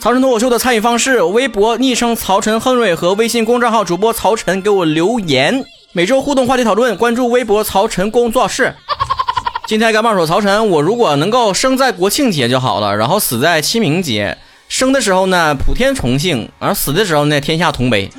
[0.00, 6.96] 曹晨脱口秀的参与方式：微博昵称曹晨亨瑞和微信公众号主播曹晨给我留言，每周互动话题讨论。
[6.96, 8.74] 关注微博曹晨工作室。
[9.68, 14.38] 今天干嘛说曹晨，我如果能够生在国庆节就好了，然后死在清明节。
[14.68, 18.10] 生的时候呢，普天同庆；而死的时候呢，天下同悲。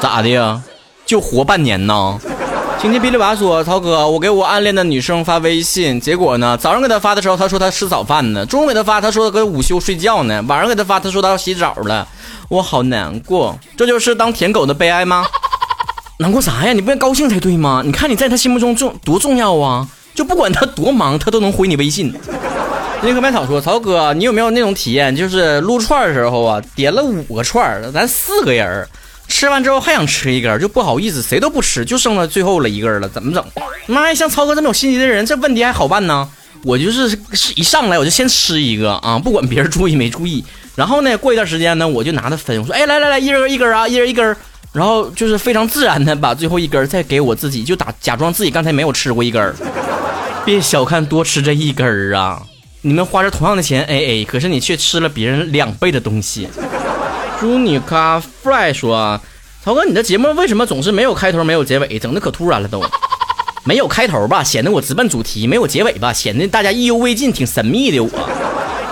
[0.00, 0.62] 咋的呀？
[1.04, 2.18] 就活半年呢？
[2.82, 12.08] 今天哔哩吧说，曹哥，我给我暗恋的女生发微信，结果呢，早上给她发的时候，她说她吃早饭呢；中午给她发，她说搁午休睡觉呢；晚上给她发，她说她要洗澡了。
[12.48, 15.26] 我好难过，这就是当舔狗的悲哀吗？
[16.16, 16.72] 难过啥呀？
[16.72, 17.82] 你不应该高兴才对吗？
[17.84, 19.86] 你看你在她心目中重多重要啊！
[20.14, 22.14] 就不管她多忙，她都能回你微信。
[23.02, 25.14] 那个麦草说：“曹哥，你有没有那种体验？
[25.14, 28.88] 就是撸串的时候啊，点了五个串，咱四个人
[29.30, 33.42] 吃完之后还想吃一根，就不好意思，谁都不吃，就剩了最后了一根了，怎么整？
[33.86, 36.28] 妈呀，像超哥这么有心机的人，这问题还好办呢。
[36.62, 40.44] 我就是是一上来我就先吃一个啊，不管别人注意没注意。
[40.74, 44.36] 然后呢，过一段时间呢，我就拿他分，我说：哎，来来来，一人一根啊，一人一根。
[44.72, 49.54] 然后就是非常自然的把最后一根再给我自己，就打假装自己刚才没有吃过一根。”
[50.44, 52.42] 别小看多吃这一根儿啊！
[52.82, 56.48] 你们花着同样的钱 A A，可是你却吃了别人两倍的东西。
[57.40, 59.18] 朱尼卡 Fly 说
[59.64, 62.84] ：“曹哥，你的节目为什么总是没有开头、没有结尾，整的可突然了都？
[63.64, 67.98] 没有开头吧，显得我直奔主题；没有结尾吧，显得大家意犹未尽，挺神秘的。
[67.98, 68.10] 我，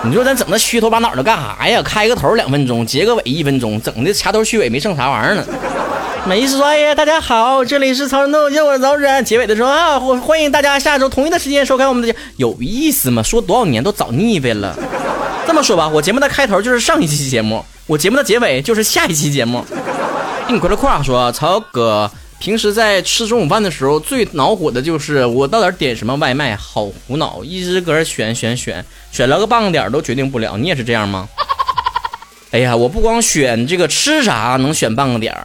[0.03, 1.79] 你说咱整那虚头巴脑的干啥呀？
[1.83, 5.45] 开个头两分钟，结个尾一分钟，整的掐头去尾，没剩啥玩意儿呢。”
[6.27, 9.23] 没意思说，哎呀，大家好，这里是曹仁豆，叫我曹仁。
[9.23, 13.21] 结尾的时候啊，欢欢迎大家下周同一的时间收看我们的节，有意思吗？
[13.21, 14.75] 说多少年都早腻歪了。
[15.49, 19.65] 这么说吧，我节目的开头就是上一期节目，我节目的结尾就是下一期节目。
[20.47, 30.55] 你快乐夸说，曹哥平时在吃中午饭的时候最恼火的就是我到底点什么外卖，好苦恼，一直搁这选选选，选了个半个点都决定不了。
[30.55, 31.27] 你也是这样吗？
[32.53, 35.35] 哎呀，我不光选这个吃啥能选半个点。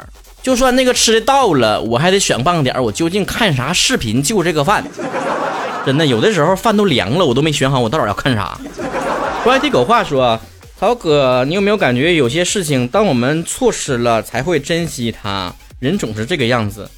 [0.42, 2.84] 就算那个吃的到了，我还得选半个点。
[2.84, 4.84] 我究竟看啥视频就这个饭？
[5.86, 8.58] 真的，有的时候饭都凉了，我都没选好我到底要看啥。
[9.44, 10.40] 关地狗话说，
[10.80, 15.52] 曹哥，你有没有感觉有些事情，当我们错失了，才会珍惜它？
[15.80, 16.88] 人总是这个样子。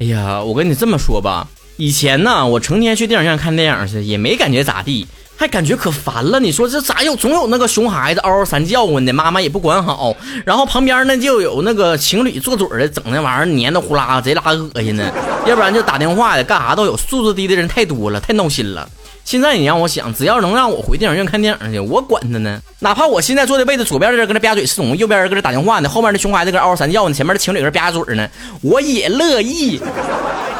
[0.00, 1.46] 哎呀，我跟你这么说吧，
[1.76, 5.06] 以前呢，我成天去电影院看电影去，也没感觉咋地。
[5.36, 10.16] 还感觉可烦了，你说这咋有总有那个熊孩子嗷嗷三叫唤的，妈妈也不管好，
[10.46, 15.12] 然后旁边呢就有那个情侣坐嘴的，整那玩意儿黏的呼啦，贼拉恶心呢。
[15.46, 18.88] 要不然就打电话的，干啥都有，素质低的人太多了，太闹心了。
[19.24, 22.60] 现在你让我想，只要能让我回电影院看电影去，我管他呢。
[22.80, 28.28] 哪怕我现在坐的位置，左边的人搁那吧嘴是懂，右边人搁这打电话呢，后面的熊孩子搁嗷嗷三叫呢，前面的情侣搁吧嘴呢，
[28.62, 29.80] 我也乐意。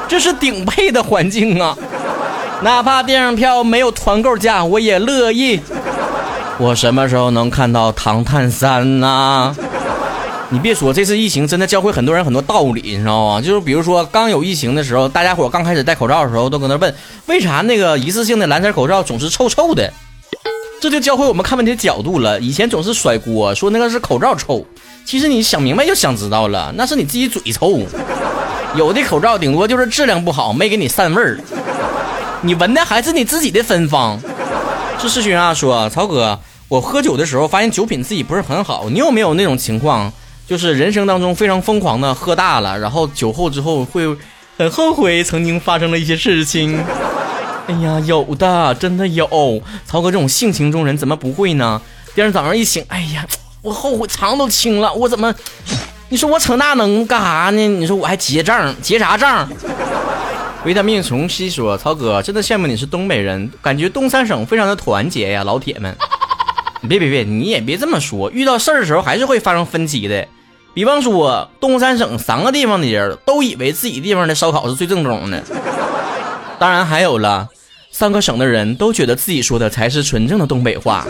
[0.09, 1.77] 这是顶配的环境啊。
[2.63, 5.61] 哪怕电影票没有团购价，我也乐意。
[6.57, 9.55] 我什么时候能看到《唐探三》呢？
[10.55, 13.41] 你别说，这次疫情真的教会很多人很多道理，你知道吗？
[13.41, 16.95] 就是比如说，刚有疫情的时候，大家伙刚开始戴口罩的时候，都搁那问，
[17.27, 19.93] 为啥那个一次性的蓝色口罩总是臭臭的？
[20.81, 22.39] 这就教会我们看问题的角度了。
[22.39, 24.65] 以前总是甩锅，说那个是口罩臭，
[25.05, 27.81] 其实你想明白就想知道了，那是你自己嘴臭。
[28.77, 31.41] 有的口罩顶多就是质量不好，没给你散味儿。
[32.43, 34.21] 你闻的还是你自己的芬芳。
[35.01, 36.39] 是世勋啊，说曹哥，
[36.69, 38.89] 我喝酒的时候发现酒品自己不是很好。
[38.89, 40.13] 你有没有那种情况，
[40.47, 44.05] 就是人生当中非常疯狂的喝大了，然后酒后之后会
[44.57, 46.79] 很后悔曾经发生的一些事情？
[47.67, 49.63] 哎呀，有的，真的有。
[49.87, 51.81] 曹哥这种性情中人怎么不会呢？
[52.15, 53.27] 第二天早上一醒，哎呀，
[53.63, 55.35] 我后悔肠都青了，我怎么？
[56.11, 57.67] 你说我扯那能干啥呢？
[57.67, 59.49] 你说我还结账，结啥账？
[60.67, 65.97] 维他命从西说：“曹哥，真的羡慕你是东北人，感觉东三省非常的团结呀，老铁们。
[66.89, 70.27] 别别别，你也别这么说，遇到事儿的时候还是会发生分歧的。
[70.75, 75.41] 比方说，东三省三个地方的人都以为自己地方的烧烤是最正宗的。
[76.59, 77.49] 当然还有了，
[77.93, 81.07] 三个省的人都觉得自己说的才是纯正的东北话。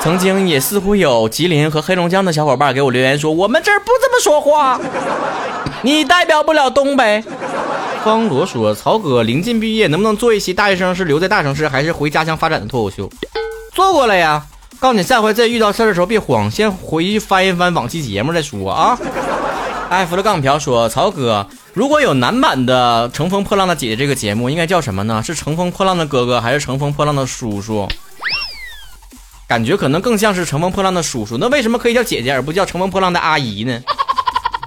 [0.00, 4.78] 曾经也似乎有吉林和黑龙江的小伙伴给我留言说，我们这儿不这么说话，
[5.82, 7.24] 你代表不了东北。”
[8.04, 13.10] 方罗说：“曹哥，临近毕业，能不能做一期大学生是留在大城市还是回家乡发展的脱口秀？
[13.72, 14.44] 做过了呀。
[14.80, 18.98] 告诉你，下回再遇到事儿的时候别慌，先回去翻一翻往期节目再说啊。
[19.90, 25.22] ”艾弗的杠瓢说：“曹哥，如果有男版的《乘风破浪的姐姐》这个节目，应该叫什么呢？
[25.24, 27.88] 是乘风破浪的哥哥还是乘风破浪的叔叔？
[29.48, 31.38] 感觉可能更像是乘风破浪的叔叔。
[31.38, 33.82] 那为什么可以叫姐姐而不叫乘风破浪的阿姨呢？”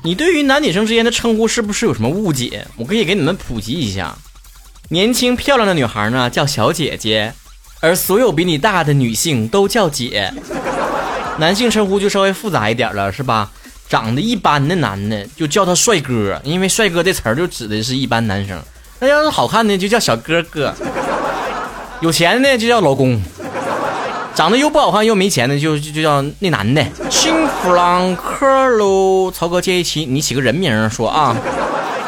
[0.03, 2.65] 你对于男女生之间的称呼是不是有什么误解？
[2.75, 4.15] 我可以给你们普及一下：
[4.89, 7.33] 年轻漂亮的女孩呢叫小姐姐，
[7.81, 10.33] 而所有比你大的女性都叫姐。
[11.37, 13.49] 男性称呼就稍微复杂一点了，是吧？
[13.89, 18.57] 长得一般的男的就叫他帅哥，因为帅哥这词儿就指的是一般男生。
[18.99, 20.73] 那要是好看的就叫小哥哥，
[21.99, 23.21] 有钱的就叫老公，
[24.35, 26.85] 长得又不好看又没钱的就就叫那男的。
[27.09, 28.45] 新弗朗克
[28.77, 31.35] 喽，曹哥建议起你起个人名说啊。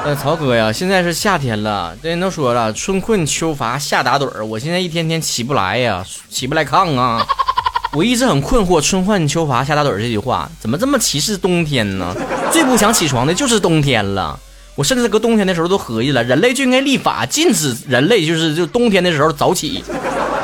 [0.06, 7.26] 呃，曹哥呀，现在是夏天了，这人都说了，春困秋乏夏打盹儿，我现在一天天起不来呀，起不来炕啊。
[7.96, 12.14] 我一直很困惑“春困秋乏夏打盹”这句话怎么这么歧视冬天呢？
[12.52, 14.38] 最不想起床的就是冬天了。
[14.76, 19.82] 我甚至搁冬天的时候都合计了，人类就应该立法禁止人类就是就冬天的时候早起。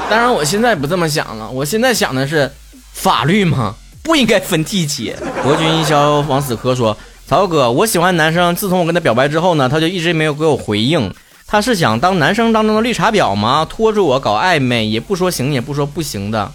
[0.10, 1.50] 当然，我现在不这么想了。
[1.50, 2.50] 我现在想的是，
[2.94, 5.18] 法律嘛，不应该分季节。
[5.44, 6.96] 国军一消王死磕说
[7.30, 11.14] ：“曹哥，我喜欢男生，自从我跟他表白之后呢，他就一直没有给我回应。
[11.46, 13.68] 他是想当男生当中的绿茶婊吗？
[13.70, 16.52] 拖着我搞暧昧，也不说行，也不说不行的。”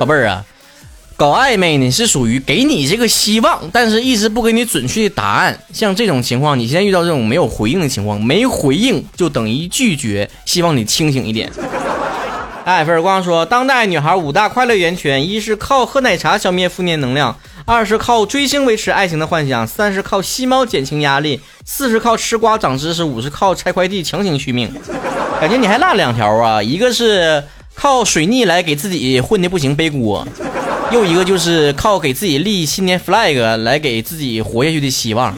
[0.00, 0.44] 宝贝儿啊，
[1.16, 5.56] 搞暧昧呢是属于给你这个希望，但是一直不给你准确的答案。
[5.72, 10.28] 像这种情况，你现在遇到这种没有回应的情况，没回应就等于拒绝。
[10.44, 11.48] 希望你清醒一点。
[12.64, 17.34] 艾菲尔光说，当代女孩五大快乐源泉：一是靠喝奶茶消灭负面能量，
[17.68, 24.72] 二是靠追星维持爱情的幻想，三是靠吸猫减轻压力，四是靠吃瓜长知识，五是靠拆快递强行续命。
[25.38, 27.44] 感觉你还落两条啊，一个是。
[27.80, 30.26] 靠水逆来给自己混的不行背锅，
[30.90, 35.32] 又一个就是靠给自己立新年 flag 来给自己活下去的希望。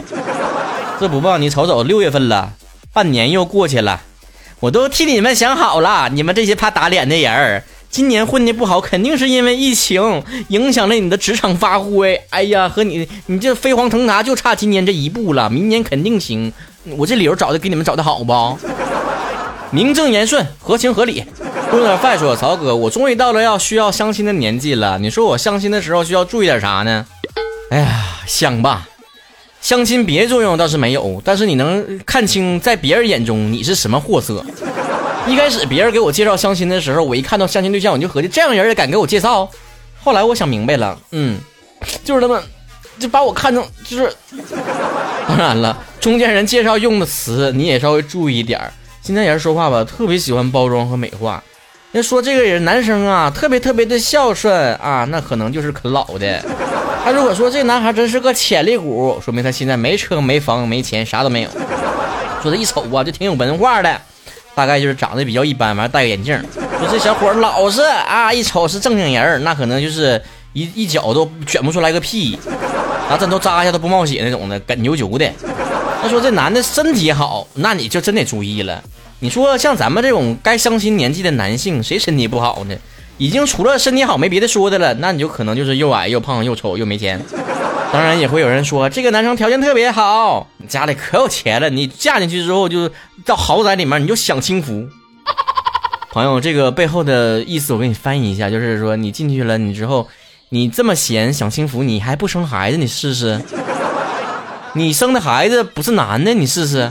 [0.98, 2.54] 这不吧，你瞅瞅，六月份了，
[2.94, 4.00] 半年又过去了，
[4.60, 12.14] 我都替你们想好了，你们这些怕打脸的人儿，今年混的不好，肯定是因为疫情影响了你的职场发挥。
[12.30, 16.52] 哎呀，和你你这飞黄腾达就差今年这一步了，明年肯定行。
[16.96, 18.58] 我这理由找的给你们找的好不？
[19.72, 21.24] 名正言顺，合情合理。
[21.72, 24.96] 有点饭说，曹哥，我终于到了要需要相亲的年纪了。
[25.00, 27.04] 你说我相亲的时候需要注意点啥呢？
[27.70, 28.88] 哎呀，想吧，
[29.60, 34.44] 相亲别作用倒是没有，但是你能看清在别人眼中你是什么货色。
[35.30, 39.48] 一开始别人给我介绍相亲的时候，我一看到相亲对象，我就合计这样人也敢给我介绍。
[40.02, 41.38] 后来我想明白了，嗯，
[42.02, 42.42] 就是他们
[42.98, 44.12] 就把我看成就是。
[45.28, 48.72] 当然了，中间人介绍用的词你也稍微注意一点儿。
[49.02, 51.40] 现在人说话吧，特别喜欢包装和美化。
[51.92, 56.44] 人说这个人男生啊，特别特别的孝顺啊，那可能就是啃老的。
[57.04, 61.50] 他如果说这男孩真是个潜力股，说明他现在没车没房没钱，啥都没有。
[62.42, 64.00] 说他一瞅啊，就挺有文化的，
[64.60, 66.38] 大概就是长得比较一般，完了戴个眼镜。
[66.78, 70.20] 说这小伙老实啊，一瞅是正经人儿，那可能就是
[70.52, 72.38] 一一脚都卷不出来个屁，
[73.08, 75.32] 拿针头扎一下都不冒血那种的，梗啾啾的。
[76.02, 78.84] 他说这男的身体好，那你就真得注意了。
[79.20, 82.76] 你说像咱们这种该相亲年纪的男性，谁身体不好呢？
[83.16, 87.18] 已经除了身体好没别的说的了，那你就可能就是又矮又胖又丑又没钱。
[87.90, 92.88] 当然也会有人说这个男生条件特别好，家里可有钱了，你嫁进去之后就
[93.26, 94.88] 到豪宅里面你就享清福。
[96.14, 100.08] 朋友，这个背后的意思我给你翻译一下，就是说你进去了，你之后
[100.48, 103.40] 你这么闲享清福，你还不生孩子，你试试。
[104.72, 106.88] 你生的孩子不是男的，你试试。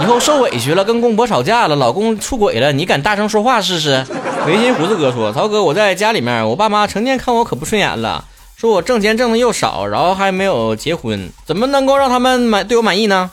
[0.00, 4.04] 以后受委屈了，跟公婆吵架了，老公出轨了，你敢大声说话试试？
[4.46, 8.24] 维新胡子哥说：“曹哥，我在家里面，我爸妈成天看我可不顺眼了，
[8.60, 13.30] 说我挣钱挣的又少，然后还没有结婚，怎么能够让他们满对我满意呢？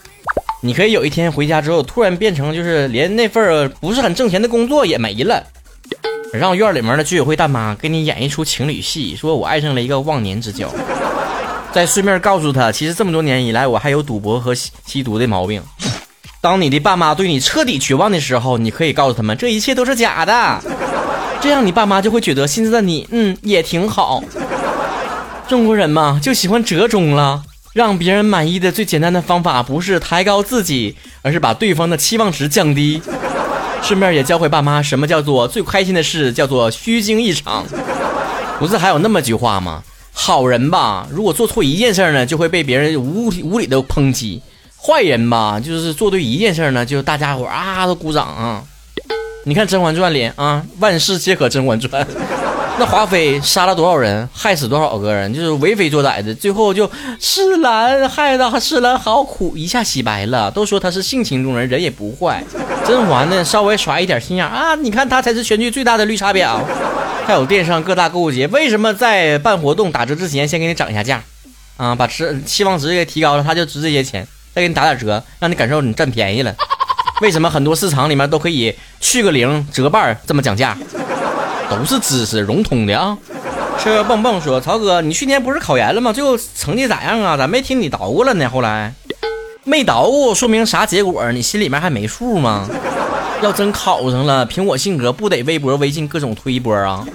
[0.62, 5.44] 你可以有一天回家之后，突然变成就是连那份不是很挣钱的工作也没了，
[6.32, 10.74] 让院里面的居委会大妈给你演一出情侣戏，说我爱上了一个忘年之交，
[11.74, 15.62] 再顺便告诉他，其实这么多年以来，我还有赌博和吸吸毒的毛病。”
[16.40, 20.62] 当你的爸妈对你彻底绝望的时候，你可以告诉他们这一切都是假的，
[21.42, 24.24] 这样你爸妈就会觉得现在的你，嗯，也挺好。
[25.48, 27.42] 中国人嘛，就喜欢折中了，
[27.74, 33.02] 让别人满意的最简单的方法不是抬高自己，而是把对方的期望值降低。
[33.82, 37.66] 顺便也教会爸妈什么叫做最开心的事，叫做虚惊一场。
[38.60, 39.84] 不是还有那么句话吗？
[40.12, 44.42] 好人吧，如果做错一件事呢，就会被别人无无理的抨击。
[44.76, 48.64] 坏人吧，就是做对一件事呢，就大家伙啊都鼓掌啊。
[49.46, 52.04] 你看《甄嬛传》里啊，万事皆可《甄嬛传》，
[52.80, 60.52] 那华妃杀了多少人，害死多少个人，就是为非作歹的，最后就施兰害得施兰好苦，一下洗白了。
[60.52, 62.44] 都说他是性情中人，人也不坏。
[62.86, 66.60] 甄嬛呢，稍微耍一点心眼啊，你看他才是全剧最大的绿茶婊。
[67.26, 71.22] 还有电商各大购物节，为什么在办活动打折之前先给你涨一下价
[71.78, 71.96] 啊？
[71.96, 74.26] 把值期望值给提高了，他就值这些钱。
[74.54, 76.56] 再给你打点折，让你感受你占便宜了。
[77.22, 80.78] 为什么很多市场里面都可以去个零折半这么讲价？
[81.70, 83.18] 都是知识融通的啊！
[83.84, 86.12] 这蹦蹦说：“曹哥，你去年不是考研了吗？
[86.12, 87.38] 最后成绩咋样啊？
[87.38, 88.50] 咋没听你捣鼓了呢？
[88.50, 88.94] 后来
[89.64, 91.32] 没捣鼓，说明啥结果？
[91.32, 92.68] 你心里面还没数吗？
[93.42, 97.06] 要真考上了，凭我性格，不得微博、微信各种推一波啊！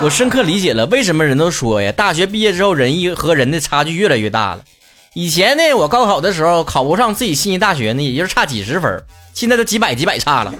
[0.00, 4.60] 我深刻理解了为什么人都说呀，大学毕业之后，人一和人的差距越来越大了。
[5.14, 9.02] 以前呢，我高考的时候考不上自己心仪大学呢，也就是差几十分，
[9.34, 10.54] 现在都几百几百差了。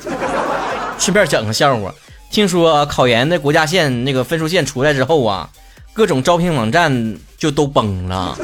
[0.98, 1.94] 顺便讲个笑话。”
[2.32, 5.46] 听说考研的国家线那个分数线出来之后啊，
[5.92, 8.34] 各种招聘网站就都崩了。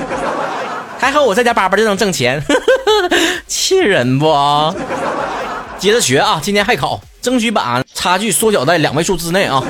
[0.98, 2.44] 还好我在家叭叭就能挣钱，
[3.48, 4.26] 气人不？
[5.78, 9.64] 接着学啊，今天还考，争取把差距缩小在两位数之内啊！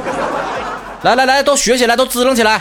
[1.03, 2.61] 来来来，都学起来，都支棱起来。